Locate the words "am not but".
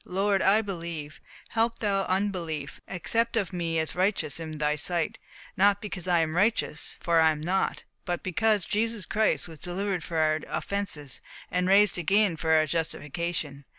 7.29-8.23